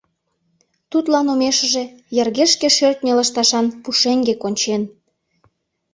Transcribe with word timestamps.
Тудлан 0.91 1.27
омешыже 1.33 1.83
йыргешке 2.15 2.67
шӧртньӧ 2.77 3.11
лышташан 3.17 3.65
пушеҥге 3.83 4.33
кончен. 4.43 4.81